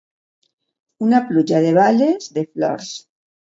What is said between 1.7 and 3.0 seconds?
bales, de flors.